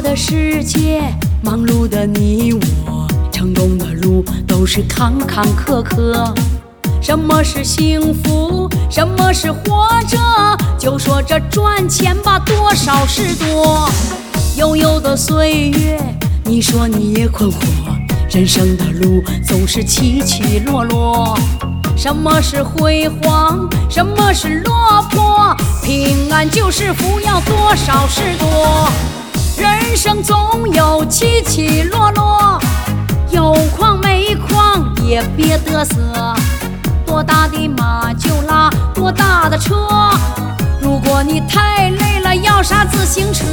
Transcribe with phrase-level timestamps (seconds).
[0.00, 1.02] 华的世界，
[1.42, 6.34] 忙碌的你我，成功的路都是坎坎坷坷。
[7.02, 8.66] 什么是幸福？
[8.88, 10.16] 什么是活着？
[10.78, 13.90] 就说这赚钱吧，多少是多。
[14.56, 16.00] 悠悠的岁月，
[16.44, 17.56] 你说你也困惑。
[18.30, 21.38] 人生的路总是起起落落。
[21.94, 23.68] 什么是辉煌？
[23.90, 25.54] 什么是落魄？
[25.82, 28.88] 平安就是福，要多少是多。
[29.60, 32.58] 人生总有起起落落，
[33.30, 36.34] 有矿没矿也别嘚瑟。
[37.04, 39.86] 多大的马就拉多大的车，
[40.80, 43.44] 如果你太累了，要啥自行车？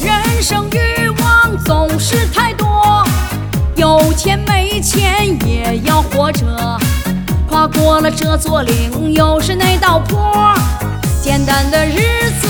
[0.00, 3.06] 人生欲望总是太多，
[3.76, 6.46] 有钱没钱也要活着。
[7.46, 10.54] 跨过了这座岭，又是那道坡，
[11.20, 12.48] 简单的日子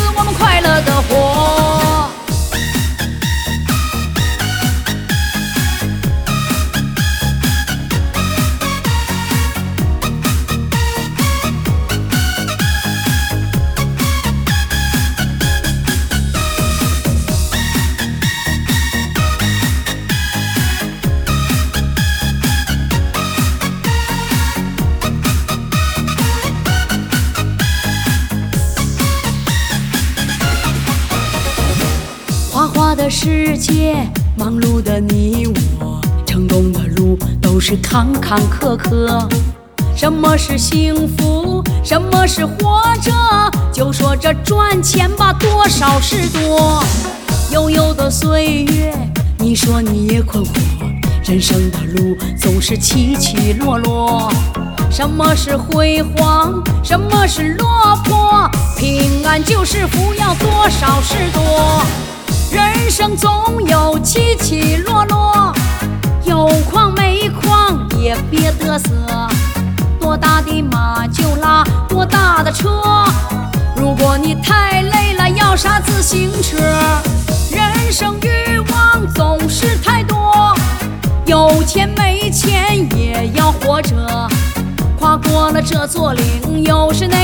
[33.05, 33.95] 的世界，
[34.35, 35.47] 忙碌的你
[35.79, 39.31] 我，成功的路都是坎坎坷坷。
[39.95, 41.63] 什么是幸福？
[41.85, 43.13] 什么是活着？
[43.71, 46.83] 就说这赚钱吧，多少是多。
[47.53, 48.95] 悠悠的岁月，
[49.39, 50.51] 你说你也困惑。
[51.27, 54.33] 人生的路总是起起落落。
[54.91, 56.55] 什么是辉煌？
[56.83, 57.69] 什么是落
[58.03, 58.51] 魄？
[58.79, 61.85] 平安就是福，要多少是多。
[62.55, 65.53] 人生总有起起落落，
[66.25, 69.29] 有矿没矿也别嘚瑟。
[69.99, 73.05] 多大的马就拉多大的车，
[73.75, 76.57] 如果你太累了，要啥自行车？
[77.51, 80.55] 人生欲望总是太多，
[81.27, 84.29] 有钱没钱也要活着。
[84.97, 87.24] 跨过了这座岭，又是那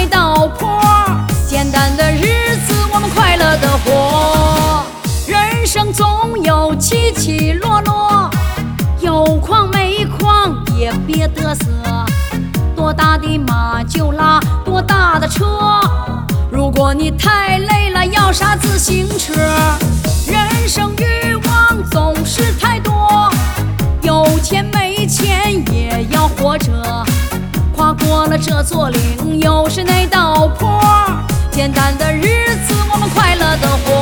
[11.10, 11.66] 别嘚瑟。
[12.76, 15.44] 多大的马就拉多大的车，
[16.50, 19.34] 如果你太累了，要啥自行车？
[20.26, 23.28] 人生欲望总是太多，
[24.03, 26.72] 有钱没钱也要活着。
[27.75, 30.81] 跨过了这座岭，又是那道坡，
[31.50, 32.75] 简单的日子。
[32.92, 34.00] 我们快乐的活